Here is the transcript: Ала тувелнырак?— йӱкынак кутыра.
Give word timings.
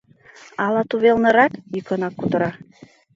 Ала 0.65 0.81
тувелнырак?— 0.89 1.53
йӱкынак 1.73 2.13
кутыра. 2.19 2.51